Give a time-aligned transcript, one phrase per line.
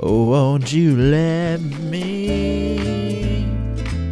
[0.00, 3.44] Oh, won't you let me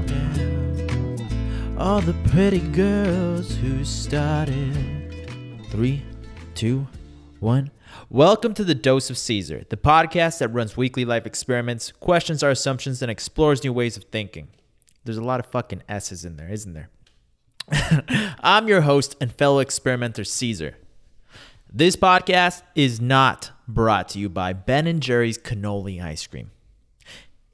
[0.06, 1.76] down?
[1.78, 5.58] All the pretty girls who started.
[5.70, 6.02] Three,
[6.54, 6.86] two,
[7.38, 7.70] one.
[8.08, 12.50] Welcome to the Dose of Caesar, the podcast that runs weekly life experiments, questions our
[12.50, 14.48] assumptions, and explores new ways of thinking.
[15.04, 16.90] There's a lot of fucking S's in there, isn't there?
[18.40, 20.76] I'm your host and fellow experimenter, Caesar.
[21.72, 26.50] This podcast is not brought to you by Ben and Jerry's cannoli ice cream.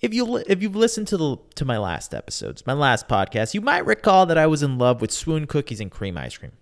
[0.00, 3.60] If you if you've listened to the to my last episodes, my last podcast, you
[3.60, 6.52] might recall that I was in love with Swoon cookies and cream ice cream.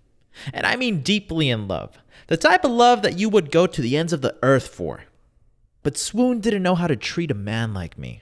[0.53, 1.97] And I mean deeply in love.
[2.27, 5.03] The type of love that you would go to the ends of the earth for.
[5.83, 8.21] But Swoon didn't know how to treat a man like me.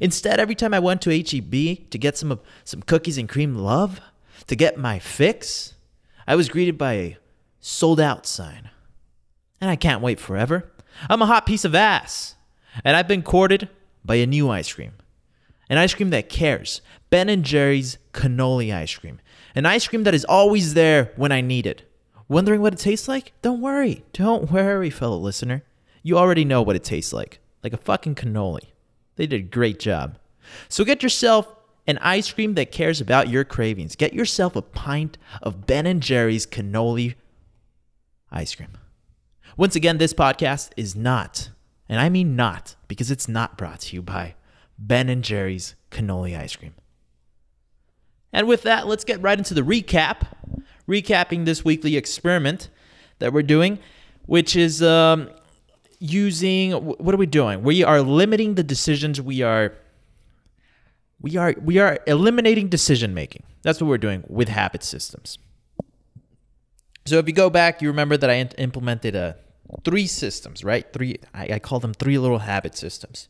[0.00, 4.00] Instead, every time I went to HEB to get some some cookies and cream love,
[4.46, 5.74] to get my fix,
[6.26, 7.16] I was greeted by a
[7.60, 8.70] sold out sign.
[9.60, 10.70] And I can't wait forever.
[11.08, 12.36] I'm a hot piece of ass.
[12.84, 13.68] And I've been courted
[14.04, 14.92] by a new ice cream.
[15.68, 16.80] An ice cream that cares.
[17.10, 19.20] Ben and Jerry's cannoli ice cream.
[19.54, 21.82] An ice cream that is always there when I need it.
[22.28, 23.32] Wondering what it tastes like?
[23.42, 24.04] Don't worry.
[24.12, 25.62] Don't worry, fellow listener.
[26.02, 27.40] You already know what it tastes like.
[27.62, 28.70] Like a fucking cannoli.
[29.16, 30.18] They did a great job.
[30.68, 31.52] So get yourself
[31.86, 33.96] an ice cream that cares about your cravings.
[33.96, 37.14] Get yourself a pint of Ben and Jerry's cannoli
[38.30, 38.76] ice cream.
[39.58, 41.48] Once again, this podcast is not,
[41.88, 44.34] and I mean not, because it's not brought to you by
[44.78, 46.74] Ben and Jerry's cannoli ice cream.
[48.34, 50.26] And with that, let's get right into the recap.
[50.86, 52.68] Recapping this weekly experiment
[53.18, 53.78] that we're doing,
[54.26, 55.30] which is um,
[55.98, 57.62] using what are we doing?
[57.62, 59.72] We are limiting the decisions we are
[61.20, 63.42] we are we are eliminating decision making.
[63.62, 65.38] That's what we're doing with habit systems.
[67.06, 69.36] So if you go back, you remember that I implemented a
[69.84, 70.90] three systems, right?
[70.92, 73.28] Three I, I call them three little habit systems.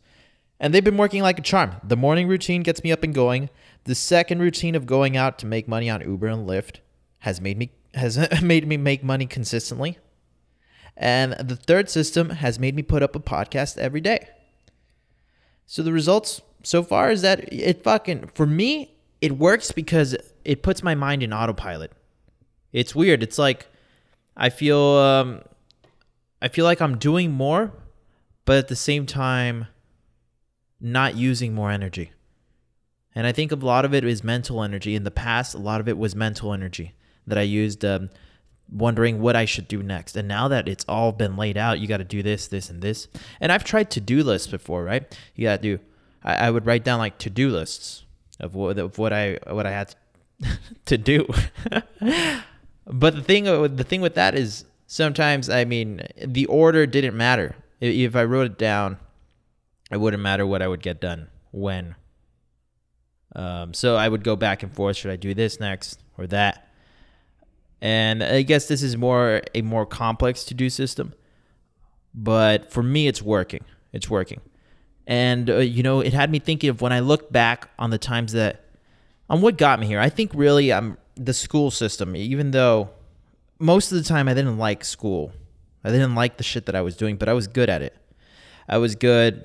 [0.59, 1.77] And they've been working like a charm.
[1.85, 3.51] The morning routine gets me up and going.
[3.85, 6.79] The second routine of going out to make money on Uber and Lyft
[7.21, 9.99] has made me has made me make money consistently.
[10.97, 14.29] And the third system has made me put up a podcast every day.
[15.67, 20.63] So the results so far is that it fucking for me it works because it
[20.63, 21.93] puts my mind in autopilot.
[22.73, 23.23] It's weird.
[23.23, 23.67] It's like
[24.37, 25.43] I feel um
[26.47, 27.73] I feel like I'm doing more
[28.47, 29.67] but at the same time
[30.81, 32.13] not using more energy.
[33.15, 34.95] And I think a lot of it is mental energy.
[34.95, 36.95] In the past, a lot of it was mental energy
[37.27, 38.11] that I used um,
[38.71, 40.17] wondering what I should do next.
[40.17, 42.81] And now that it's all been laid out, you got to do this, this, and
[42.81, 43.09] this.
[43.41, 45.19] And I've tried to do lists before, right?
[45.35, 45.83] You got to do.
[46.23, 48.05] I, I, would write down like to do lists
[48.39, 49.95] of what of what I what I had
[50.85, 51.27] to do.
[52.87, 57.57] but the thing the thing with that is sometimes I mean the order didn't matter.
[57.81, 58.99] If I wrote it down,
[59.91, 61.95] it wouldn't matter what I would get done when.
[63.35, 64.97] Um, so I would go back and forth.
[64.97, 66.69] Should I do this next or that?
[67.83, 71.13] And I guess this is more a more complex to do system,
[72.15, 73.65] but for me, it's working.
[73.93, 74.41] It's working.
[75.07, 77.99] And, uh, you know, it had me thinking of when I look back on the
[77.99, 78.65] times that,
[79.31, 80.01] on what got me here.
[80.01, 82.91] I think really I'm um, the school system, even though
[83.59, 85.33] most of the time I didn't like school.
[85.85, 87.97] I didn't like the shit that I was doing, but I was good at it.
[88.69, 89.45] I was good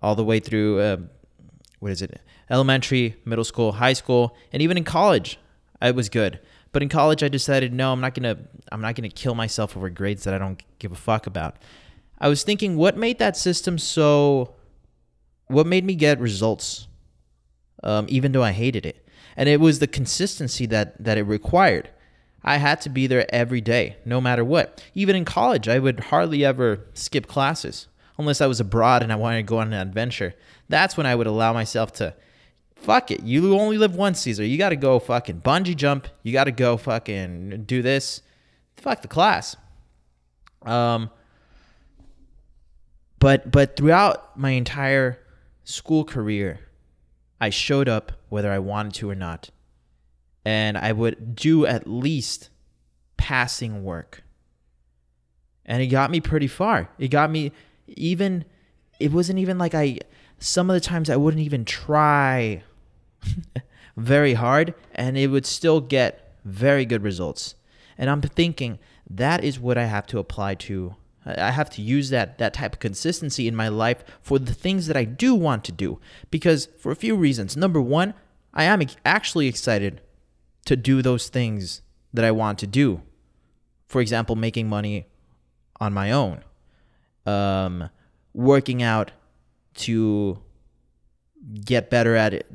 [0.00, 0.96] all the way through, uh,
[1.80, 2.20] what is it?
[2.48, 5.38] Elementary, middle school, high school, and even in college,
[5.80, 6.40] I was good.
[6.72, 8.36] But in college, I decided no, I'm not gonna
[8.72, 11.56] I'm not gonna kill myself over grades that I don't give a fuck about.
[12.18, 14.54] I was thinking, what made that system so?
[15.46, 16.88] What made me get results,
[17.82, 19.06] um, even though I hated it,
[19.36, 21.90] and it was the consistency that that it required.
[22.44, 24.84] I had to be there every day, no matter what.
[24.94, 27.88] Even in college, I would hardly ever skip classes
[28.18, 30.34] unless I was abroad and I wanted to go on an adventure.
[30.68, 32.14] That's when I would allow myself to
[32.76, 33.22] fuck it.
[33.22, 34.44] You only live once, Caesar.
[34.44, 36.06] You got to go fucking bungee jump.
[36.22, 38.20] You got to go fucking do this.
[38.76, 39.56] Fuck the class.
[40.62, 41.10] Um,
[43.18, 45.18] but but throughout my entire
[45.64, 46.60] school career,
[47.40, 49.50] I showed up whether I wanted to or not,
[50.44, 52.50] and I would do at least
[53.16, 54.22] passing work.
[55.64, 56.90] And it got me pretty far.
[56.98, 57.52] It got me
[57.86, 58.44] even.
[59.00, 59.98] It wasn't even like I.
[60.38, 62.62] Some of the times I wouldn't even try
[63.96, 67.54] very hard and it would still get very good results.
[67.96, 70.96] And I'm thinking that is what I have to apply to
[71.26, 74.86] I have to use that that type of consistency in my life for the things
[74.86, 75.98] that I do want to do
[76.30, 77.56] because for a few reasons.
[77.56, 78.12] Number 1,
[78.52, 80.02] I am actually excited
[80.64, 81.82] to do those things
[82.12, 83.02] that I want to do.
[83.86, 85.06] For example, making money
[85.80, 86.42] on my own.
[87.26, 87.90] Um,
[88.32, 89.12] working out
[89.74, 90.38] to
[91.64, 92.46] get better at it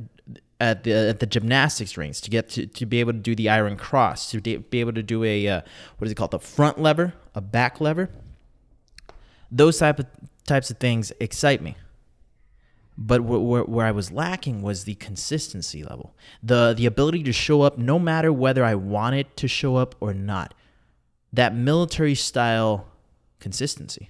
[0.59, 3.49] at the at the gymnastics rings to get to, to be able to do the
[3.49, 5.61] iron cross to be able to do a uh,
[5.97, 8.09] what is it called the front lever a back lever
[9.51, 10.05] those type of
[10.45, 11.75] types of things excite me
[13.01, 16.13] but where, where, I was lacking was the consistency level,
[16.43, 20.13] the the ability to show up no matter whether I wanted to show up or
[20.13, 20.53] not.
[21.31, 22.87] That military style
[23.39, 24.09] consistency.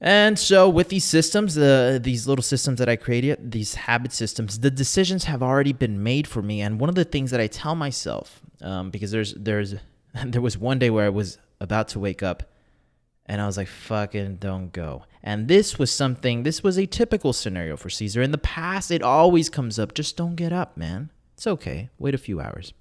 [0.00, 4.60] And so, with these systems, the these little systems that I created, these habit systems,
[4.60, 6.62] the decisions have already been made for me.
[6.62, 9.74] And one of the things that I tell myself, um, because there's there's
[10.24, 12.44] there was one day where I was about to wake up,
[13.26, 17.32] and I was like, "Fucking don't go." And this was something, this was a typical
[17.32, 18.20] scenario for Caesar.
[18.20, 21.10] In the past, it always comes up just don't get up, man.
[21.34, 21.88] It's okay.
[21.98, 22.74] Wait a few hours.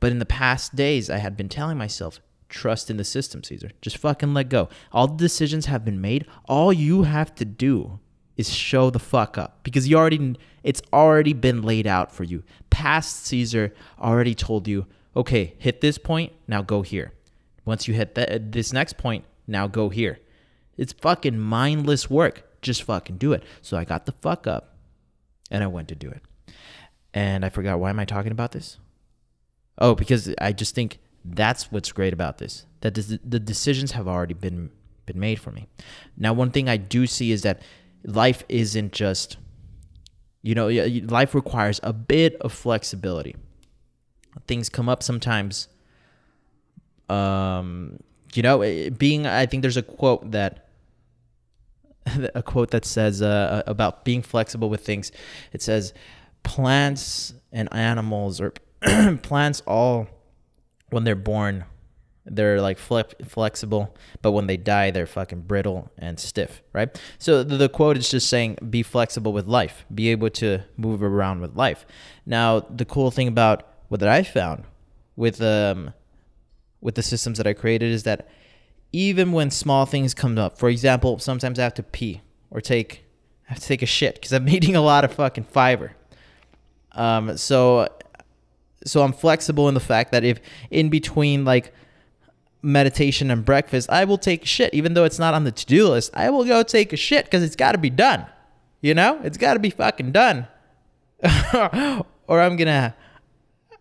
[0.00, 3.70] But in the past days, I had been telling myself, trust in the system, Caesar.
[3.80, 4.68] Just fucking let go.
[4.92, 6.26] All the decisions have been made.
[6.46, 8.00] All you have to do
[8.36, 12.42] is show the fuck up because you already it's already been laid out for you.
[12.70, 17.12] Past Caesar already told you, "Okay, hit this point, now go here."
[17.64, 20.18] Once you hit that this next point, now go here.
[20.76, 22.44] It's fucking mindless work.
[22.62, 23.42] Just fucking do it.
[23.60, 24.76] So I got the fuck up
[25.50, 26.22] and I went to do it.
[27.12, 28.78] And I forgot why am I talking about this?
[29.78, 32.64] Oh, because I just think that's what's great about this.
[32.80, 34.70] That the decisions have already been
[35.06, 35.66] been made for me.
[36.16, 37.62] Now, one thing I do see is that
[38.04, 39.36] life isn't just
[40.42, 43.36] you know, life requires a bit of flexibility.
[44.46, 45.68] Things come up sometimes
[47.08, 47.98] um
[48.34, 48.58] you know,
[48.90, 50.66] being I think there's a quote that
[52.34, 55.12] a quote that says uh, about being flexible with things.
[55.52, 55.92] It says,
[56.42, 58.52] plants and animals, or
[59.22, 60.08] plants all,
[60.90, 61.64] when they're born,
[62.24, 67.00] they're like flip, flexible, but when they die, they're fucking brittle and stiff, right?
[67.18, 71.02] So the, the quote is just saying, be flexible with life, be able to move
[71.02, 71.86] around with life.
[72.26, 74.64] Now, the cool thing about what that I found
[75.16, 75.92] with um
[76.80, 78.28] with the systems that I created is that
[78.92, 80.58] even when small things come up.
[80.58, 83.04] For example, sometimes I have to pee or take
[83.48, 85.92] I have to take a shit because I'm eating a lot of fucking fiber.
[86.92, 87.88] Um, so
[88.84, 90.40] so I'm flexible in the fact that if
[90.70, 91.72] in between like
[92.62, 95.88] meditation and breakfast, I will take shit, even though it's not on the to do
[95.88, 96.10] list.
[96.14, 98.26] I will go take a shit because it's got to be done.
[98.80, 100.48] You know, it's got to be fucking done,
[102.26, 102.94] or I'm gonna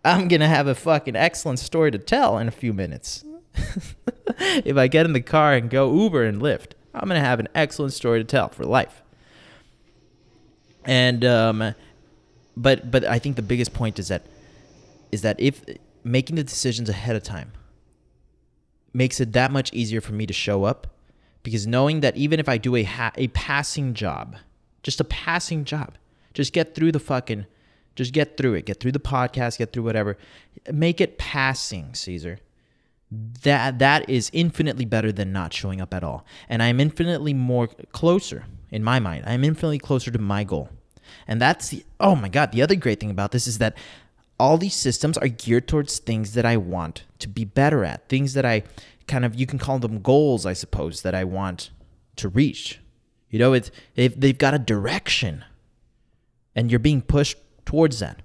[0.10, 3.24] I'm gonna have a fucking excellent story to tell in a few minutes.
[4.40, 7.48] if I get in the car and go Uber and Lyft, I'm gonna have an
[7.54, 9.04] excellent story to tell for life.
[10.84, 11.76] And um,
[12.58, 14.24] but but I think the biggest point is that
[15.12, 15.64] is that if
[16.04, 17.52] making the decisions ahead of time
[18.94, 20.88] makes it that much easier for me to show up
[21.44, 24.38] because knowing that even if I do a ha- a passing job,
[24.82, 26.00] just a passing job,
[26.34, 27.46] just get through the fucking
[28.00, 28.66] just get through it.
[28.66, 30.18] Get through the podcast, get through whatever.
[30.72, 32.40] Make it passing, Caesar
[33.12, 37.68] that that is infinitely better than not showing up at all and i'm infinitely more
[37.92, 40.70] closer in my mind i'm infinitely closer to my goal
[41.28, 43.76] and that's the oh my god the other great thing about this is that
[44.40, 48.34] all these systems are geared towards things that i want to be better at things
[48.34, 48.62] that i
[49.08, 51.72] kind of you can call them goals i suppose that i want
[52.16, 52.80] to reach
[53.32, 55.44] you know it's they've, they've got a direction
[56.56, 57.38] and you're being pushed
[57.70, 58.22] towards that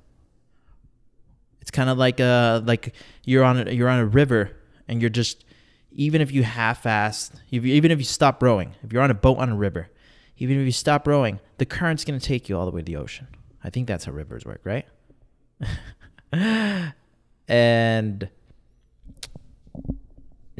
[1.61, 4.43] it's kind of like uh like you're on a, you're on a river
[4.89, 5.45] and you're just
[5.95, 9.49] even if you half-ass, even if you stop rowing, if you're on a boat on
[9.49, 9.89] a river,
[10.39, 12.85] even if you stop rowing, the current's going to take you all the way to
[12.85, 13.29] the ocean.
[13.63, 14.87] I think that's how rivers work, right?
[16.33, 16.93] and,
[17.49, 18.29] and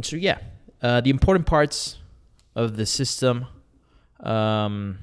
[0.03, 0.39] so yeah,
[0.81, 1.99] uh, the important parts
[2.55, 3.47] of the system.
[4.21, 5.01] Um,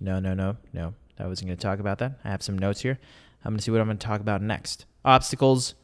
[0.00, 0.94] no, no, no, no.
[1.18, 2.18] I wasn't going to talk about that.
[2.24, 2.98] I have some notes here.
[3.44, 4.86] I'm going to see what I'm going to talk about next.
[5.04, 5.74] Obstacles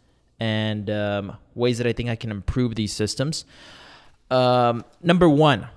[0.40, 3.44] and um, ways that I think I can improve these systems.
[4.30, 5.68] Um, number one,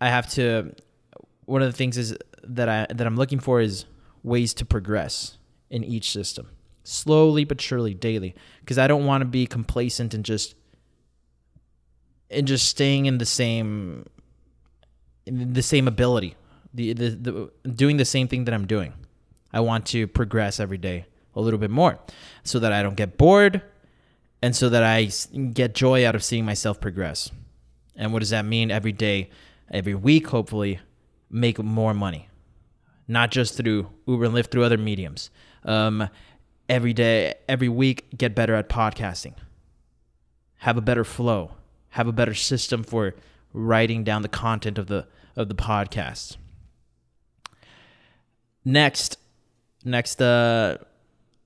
[0.00, 0.74] I have to.
[1.44, 3.84] One of the things is that I that I'm looking for is
[4.22, 5.38] ways to progress
[5.70, 6.48] in each system,
[6.82, 10.54] slowly but surely, daily, because I don't want to be complacent and just
[12.30, 14.06] and just staying in the same
[15.26, 16.36] in the same ability,
[16.76, 18.92] the, the the doing the same thing that I'm doing.
[19.52, 21.98] I want to progress every day a little bit more
[22.44, 23.62] so that I don't get bored
[24.42, 25.10] and so that I
[25.52, 27.30] get joy out of seeing myself progress.
[27.96, 28.70] And what does that mean?
[28.70, 29.30] Every day,
[29.70, 30.80] every week, hopefully,
[31.30, 32.28] make more money,
[33.08, 35.30] not just through Uber and Lyft, through other mediums.
[35.64, 36.08] Um,
[36.68, 39.34] every day, every week, get better at podcasting,
[40.58, 41.52] have a better flow,
[41.90, 43.14] have a better system for
[43.54, 46.36] writing down the content of the of the podcast.
[48.66, 49.16] Next,
[49.84, 50.78] next, uh,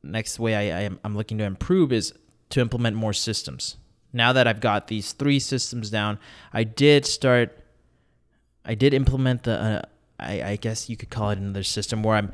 [0.02, 2.14] next way I, I am, I'm looking to improve is
[2.48, 3.76] to implement more systems.
[4.10, 6.18] Now that I've got these three systems down,
[6.50, 7.62] I did start.
[8.64, 9.52] I did implement the.
[9.52, 9.82] Uh,
[10.18, 12.32] I, I guess you could call it another system where I'm.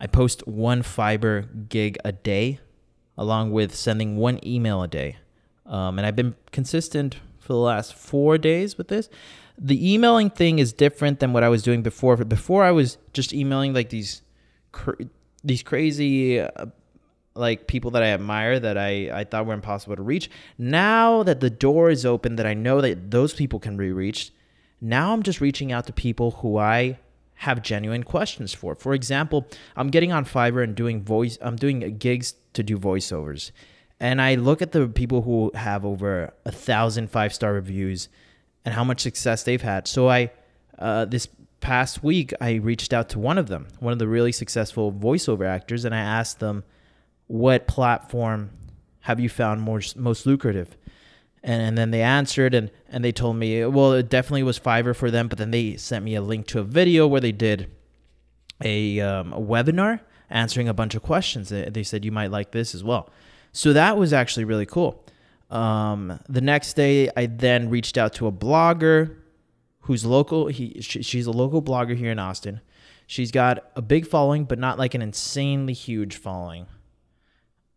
[0.00, 2.58] I post one Fiverr gig a day,
[3.16, 5.16] along with sending one email a day,
[5.64, 9.08] um, and I've been consistent for the last four days with this.
[9.58, 12.16] The emailing thing is different than what I was doing before.
[12.16, 14.22] Before I was just emailing like these,
[14.72, 15.02] cr-
[15.42, 16.66] these crazy uh,
[17.34, 20.30] like people that I admire that I, I thought were impossible to reach.
[20.58, 24.32] Now that the door is open, that I know that those people can be reached,
[24.80, 26.98] now I'm just reaching out to people who I
[27.36, 28.74] have genuine questions for.
[28.74, 29.46] For example,
[29.76, 33.52] I'm getting on Fiverr and doing voice, I'm doing gigs to do voiceovers.
[34.00, 38.08] And I look at the people who have over a thousand five star reviews
[38.64, 39.88] and how much success they've had.
[39.88, 40.30] So I,
[40.78, 41.28] uh, this
[41.60, 45.46] past week, I reached out to one of them, one of the really successful voiceover
[45.46, 46.64] actors, and I asked them,
[47.26, 48.50] what platform
[49.00, 50.76] have you found most most lucrative?
[51.42, 54.94] And, and then they answered and, and they told me, well, it definitely was Fiverr
[54.94, 55.28] for them.
[55.28, 57.70] But then they sent me a link to a video where they did
[58.62, 60.00] a, um, a webinar
[60.30, 61.48] answering a bunch of questions.
[61.50, 63.10] They said you might like this as well.
[63.52, 65.04] So that was actually really cool.
[65.50, 69.16] Um, the next day, I then reached out to a blogger
[69.80, 70.48] who's local.
[70.48, 72.60] He she, she's a local blogger here in Austin.
[73.06, 76.66] She's got a big following, but not like an insanely huge following.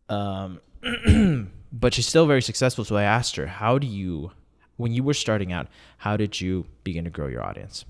[0.10, 0.60] Um,
[1.72, 2.84] but she's still very successful.
[2.84, 4.32] So I asked her, how do you,
[4.75, 5.68] when you were starting out,
[6.00, 7.86] how did you begin to grow your audience?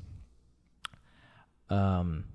[1.72, 2.26] Um,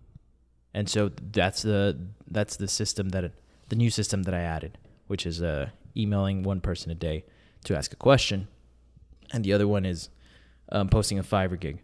[0.74, 1.96] and so that's the
[2.28, 3.32] that's the system that
[3.68, 7.24] the new system that I added, which is uh, emailing one person a day
[7.64, 8.48] to ask a question,
[9.32, 10.08] and the other one is
[10.70, 11.82] um, posting a Fiverr gig.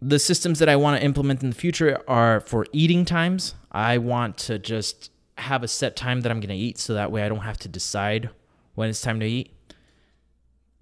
[0.00, 3.54] The systems that I want to implement in the future are for eating times.
[3.72, 7.10] I want to just have a set time that I'm going to eat so that
[7.10, 8.30] way I don't have to decide
[8.74, 9.50] when it's time to eat.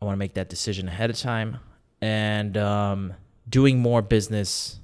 [0.00, 1.58] I want to make that decision ahead of time
[2.00, 3.14] and um,
[3.48, 4.80] doing more business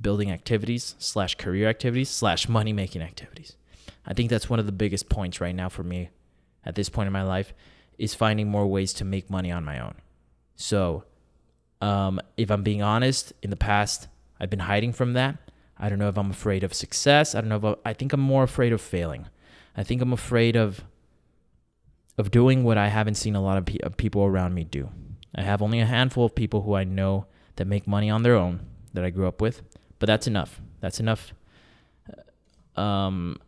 [0.00, 3.56] building activities slash career activities slash money making activities.
[4.06, 6.08] I think that's one of the biggest points right now for me
[6.64, 7.52] at this point in my life
[7.98, 9.94] is finding more ways to make money on my own.
[10.56, 11.04] So,
[11.80, 15.38] um, if I'm being honest, in the past, I've been hiding from that.
[15.78, 17.34] I don't know if I'm afraid of success.
[17.34, 19.26] I don't know if I, I think I'm more afraid of failing.
[19.76, 20.84] I think I'm afraid of
[22.18, 24.90] of doing what I haven't seen a lot of, pe- people around me do.
[25.34, 27.26] I have only a handful of people who I know
[27.56, 28.60] that make money on their own
[28.92, 29.62] that I grew up with,
[29.98, 30.60] but that's enough.
[30.80, 31.32] That's enough.
[32.76, 33.38] Um,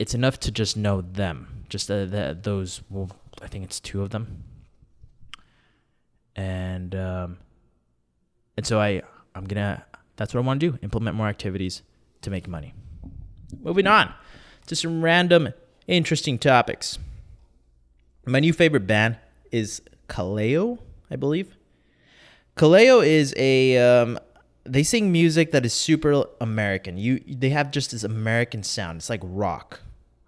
[0.00, 1.66] it's enough to just know them.
[1.68, 2.80] Just uh, that those.
[2.88, 3.10] Well,
[3.42, 4.44] I think it's two of them.
[6.34, 7.38] And um,
[8.56, 9.02] and so I
[9.34, 9.84] I'm gonna
[10.16, 11.82] that's what I want to do implement more activities
[12.22, 12.72] to make money.
[13.60, 14.14] Moving on
[14.66, 15.50] to some random
[15.86, 16.98] interesting topics.
[18.24, 19.18] My new favorite band
[19.52, 20.78] is Kaleo,
[21.10, 21.56] I believe.
[22.56, 24.18] Kaleo is a um,
[24.64, 26.96] they sing music that is super American.
[26.96, 28.96] You they have just this American sound.
[28.98, 29.80] It's like rock,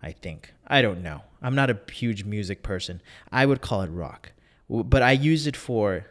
[0.03, 0.53] I think.
[0.67, 1.23] I don't know.
[1.41, 3.01] I'm not a huge music person.
[3.31, 4.33] I would call it rock,
[4.69, 6.07] but I use it for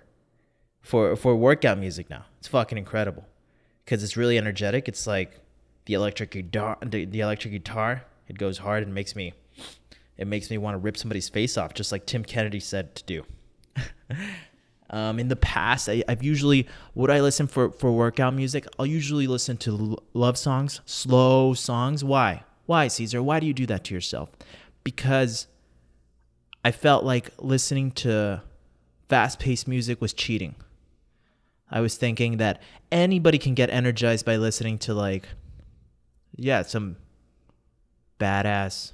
[0.82, 2.26] for for workout music now.
[2.40, 3.26] It's fucking incredible
[3.84, 4.88] because it's really energetic.
[4.88, 5.40] It's like
[5.86, 6.78] the electric guitar.
[6.84, 8.04] The, the electric guitar.
[8.28, 9.34] It goes hard and makes me.
[10.18, 13.04] It makes me want to rip somebody's face off, just like Tim Kennedy said to
[13.06, 13.26] do.
[14.90, 18.68] um, in the past, I, have usually would I listen for for workout music?
[18.78, 22.04] I'll usually listen to l- love songs, slow songs.
[22.04, 22.44] Why?
[22.72, 23.22] Why, Caesar?
[23.22, 24.30] Why do you do that to yourself?
[24.86, 25.48] Because
[26.64, 28.44] I felt like listening to
[29.10, 30.56] fast paced music was cheating.
[31.70, 35.28] I was thinking that anybody can get energized by listening to like,
[36.38, 36.96] yeah, some
[38.22, 38.94] badass,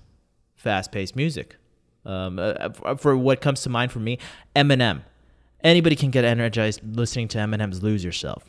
[0.56, 1.58] fast-paced music.
[2.04, 4.18] Um, uh, uh for what comes to mind for me,
[4.56, 5.04] Eminem.
[5.64, 8.44] Anybody can get energized listening to Eminem's "Lose Yourself,"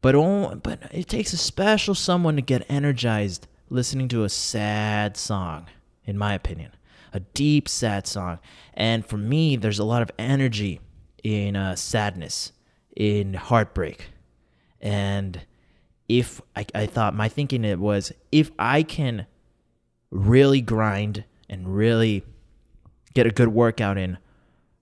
[0.00, 0.12] but
[0.62, 5.66] but it takes a special someone to get energized listening to a sad song,
[6.04, 6.72] in my opinion,
[7.12, 8.38] a deep sad song.
[8.74, 10.80] And for me, there's a lot of energy
[11.22, 12.52] in uh, sadness
[12.94, 14.10] in heartbreak.
[14.80, 15.40] And
[16.08, 19.26] if I, I thought my thinking it was if I can
[20.10, 22.24] really grind and really
[23.14, 24.18] get a good workout in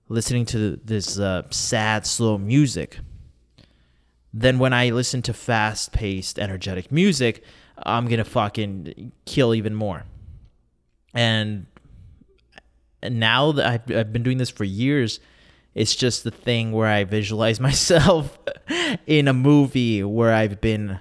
[0.08, 2.98] listening to this uh, sad, slow music,
[4.32, 7.42] then when I listen to fast paced, energetic music,
[7.78, 10.04] I'm to fucking kill even more.
[11.14, 11.66] And
[13.02, 15.20] now that I've, I've been doing this for years,
[15.74, 18.38] it's just the thing where I visualize myself
[19.06, 20.98] in a movie where I've been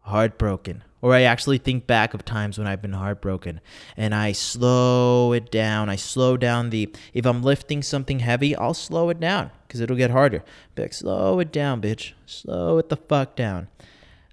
[0.00, 3.60] heartbroken Or I actually think back of times when I've been heartbroken
[3.96, 5.88] and I slow it down.
[5.88, 9.96] I slow down the, if I'm lifting something heavy, I'll slow it down because it'll
[9.96, 10.42] get harder.
[10.74, 12.12] Be like, slow it down, bitch.
[12.26, 13.68] Slow it the fuck down.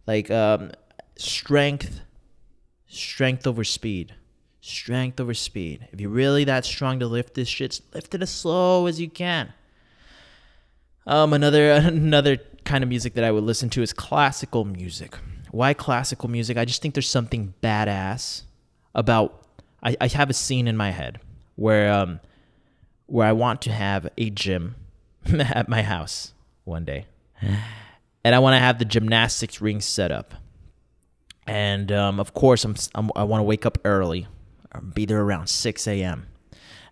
[0.07, 0.71] Like, um,
[1.21, 2.01] strength,
[2.87, 4.15] strength over speed.
[4.59, 5.87] Strength over speed.
[5.91, 9.09] If you're really that strong to lift this shit, lift it as slow as you
[9.09, 9.53] can.
[11.07, 15.15] Um, another another kind of music that I would listen to is classical music.
[15.49, 16.57] Why classical music?
[16.57, 18.43] I just think there's something badass
[18.93, 19.37] about.
[19.83, 21.19] I, I have a scene in my head
[21.55, 22.19] where um
[23.07, 24.75] where I want to have a gym
[25.25, 26.33] at my house
[26.65, 27.07] one day,
[28.23, 30.35] and I want to have the gymnastics ring set up.
[31.51, 34.25] And um, of course, I'm, I'm i want to wake up early,
[34.93, 36.27] be there around 6 a.m.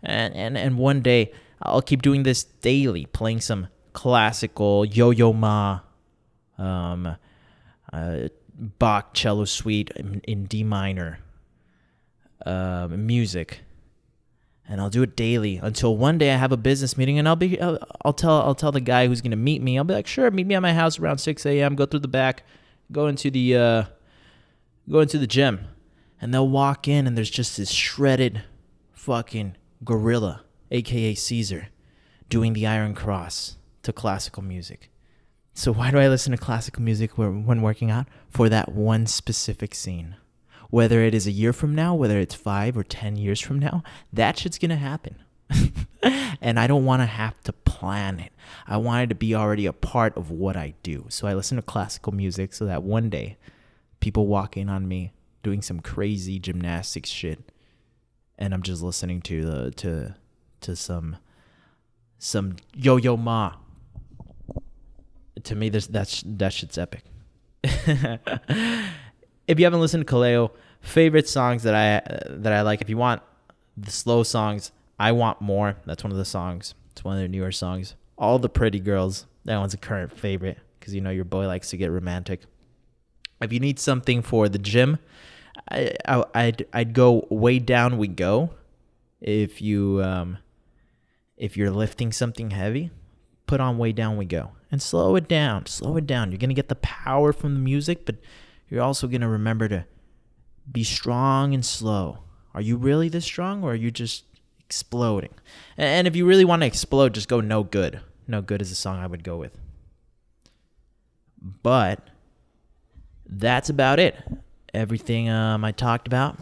[0.04, 5.80] And, and and one day I'll keep doing this daily, playing some classical Yo-Yo Ma,
[6.58, 7.16] um,
[7.94, 11.20] uh, Bach cello suite in, in D minor,
[12.46, 13.62] uh, music,
[14.68, 17.38] and I'll do it daily until one day I have a business meeting, and I'll
[17.38, 19.78] be I'll, I'll tell I'll tell the guy who's gonna meet me.
[19.78, 21.76] I'll be like, sure, meet me at my house around 6 a.m.
[21.76, 22.44] Go through the back,
[22.92, 23.84] go into the uh,
[24.90, 25.68] go into the gym,
[26.20, 28.44] and they'll walk in, and there's just this shredded,
[28.92, 31.68] fucking gorilla, aka Caesar,
[32.30, 34.90] doing the Iron Cross to classical music.
[35.54, 38.08] So why do I listen to classical music when working out?
[38.30, 40.16] For that one specific scene.
[40.70, 43.84] Whether it is a year from now, whether it's five or 10 years from now,
[44.14, 45.16] that shit's gonna happen.
[46.42, 48.32] and I don't wanna have to plan it.
[48.68, 51.08] I want it to be already a part of what I do.
[51.10, 53.38] So I listen to classical music so that one day
[54.00, 55.14] people walk in on me
[55.44, 57.52] doing some crazy gymnastics shit
[58.38, 60.16] and I'm just listening to the to
[60.62, 61.18] to some
[62.18, 63.54] some yo yo ma
[65.44, 67.04] to me, this that's that shit's epic.
[67.64, 70.52] if you haven't listened to Kaleo,
[70.82, 72.82] favorite songs that I that I like.
[72.82, 73.22] If you want
[73.78, 75.78] the slow songs, I want more.
[75.86, 76.74] That's one of the songs.
[76.92, 77.96] It's one of their newer songs.
[78.18, 79.26] All the pretty girls.
[79.46, 82.42] That one's a current favorite because you know your boy likes to get romantic.
[83.42, 85.00] If you need something for the gym,
[85.72, 88.52] I, I I'd I'd go way down we go.
[89.22, 90.38] If you um,
[91.38, 92.92] if you're lifting something heavy,
[93.48, 95.66] put on way down we go and slow it down.
[95.66, 96.32] Slow it down.
[96.32, 98.16] You're to get the power from the music, but
[98.70, 99.86] you're also to remember to
[100.72, 102.20] be strong and slow.
[102.54, 104.26] Are you really this strong or are you just
[104.60, 105.34] exploding?
[105.78, 108.02] And if you really want to explode, just go no good.
[108.28, 109.58] No good is the song I would go with.
[111.42, 112.08] But
[113.30, 114.16] that's about it.
[114.74, 116.38] Everything um, I talked about,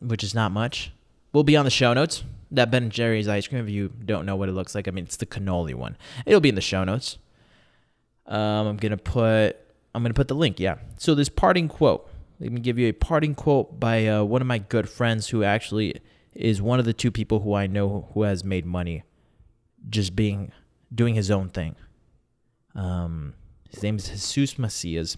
[0.00, 0.92] which is not much,
[1.32, 2.24] will be on the show notes.
[2.50, 4.90] That Ben and Jerry's ice cream, if you don't know what it looks like, I
[4.90, 5.96] mean, it's the cannoli one.
[6.26, 7.16] It'll be in the show notes.
[8.26, 9.56] Um, I'm gonna put
[9.94, 10.60] I'm gonna put the link.
[10.60, 10.76] Yeah.
[10.98, 12.08] So this parting quote.
[12.40, 15.44] Let me give you a parting quote by uh, one of my good friends who
[15.44, 15.94] actually
[16.34, 19.04] is one of the two people who I know who has made money,
[19.88, 20.50] just being
[20.92, 21.76] doing his own thing.
[22.74, 23.34] Um,
[23.70, 25.16] his name is Jesus Macias,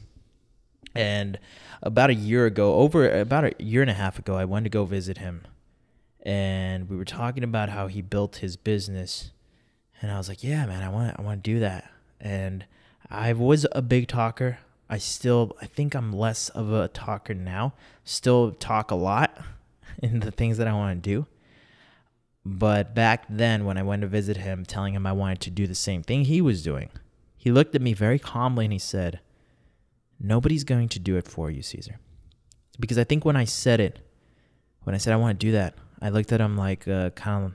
[0.94, 1.38] and
[1.82, 4.70] about a year ago, over about a year and a half ago, I went to
[4.70, 5.42] go visit him,
[6.22, 9.32] and we were talking about how he built his business,
[10.00, 12.64] and I was like, "Yeah, man, I want I want to do that," and
[13.10, 14.58] I was a big talker.
[14.88, 17.74] I still, I think I'm less of a talker now.
[18.04, 19.38] Still talk a lot
[20.02, 21.26] in the things that I want to do.
[22.44, 25.66] But back then, when I went to visit him, telling him I wanted to do
[25.66, 26.90] the same thing he was doing,
[27.36, 29.20] he looked at me very calmly and he said,
[30.26, 31.98] Nobody's going to do it for you, Caesar.
[32.80, 34.00] Because I think when I said it,
[34.84, 37.44] when I said I want to do that, I looked at him like uh, kind
[37.44, 37.52] of,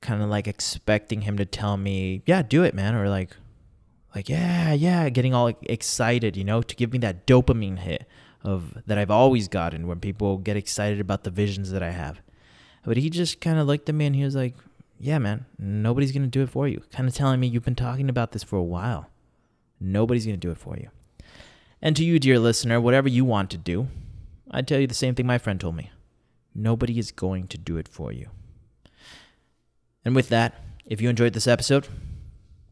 [0.00, 3.36] kind of like expecting him to tell me, "Yeah, do it, man," or like,
[4.14, 8.06] like yeah yeah getting all excited you know to give me that dopamine hit
[8.42, 12.20] of that i've always gotten when people get excited about the visions that i have.
[12.84, 14.54] But he just kind of looked at me and he was like
[14.98, 16.82] yeah man nobody's gonna do it for you.
[16.92, 19.10] Kind of telling me you've been talking about this for a while.
[19.80, 20.88] Nobody's gonna do it for you
[21.80, 23.88] and to you dear listener whatever you want to do
[24.50, 25.90] i tell you the same thing my friend told me
[26.54, 28.28] nobody is going to do it for you
[30.04, 31.88] and with that if you enjoyed this episode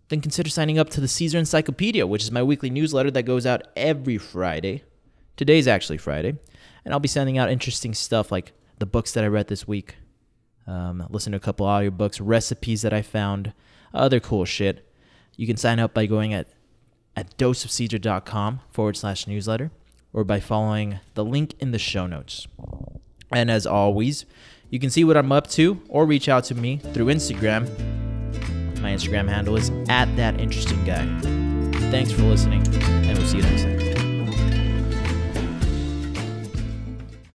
[0.08, 3.46] then consider signing up to the Caesar Encyclopedia, which is my weekly newsletter that goes
[3.46, 4.84] out every Friday.
[5.36, 6.36] Today's actually Friday.
[6.84, 9.96] And I'll be sending out interesting stuff like the books that I read this week,
[10.66, 13.54] um, listen to a couple audiobooks, recipes that I found,
[13.94, 14.86] other cool shit.
[15.36, 16.48] You can sign up by going at,
[17.16, 19.70] at doseofcaesar.com forward slash newsletter
[20.12, 22.46] or by following the link in the show notes.
[23.33, 24.24] And as always,
[24.70, 27.68] you can see what I'm up to or reach out to me through Instagram
[28.85, 31.07] my Instagram handle is at that interesting guy.
[31.90, 33.73] Thanks for listening, and we'll see you next time.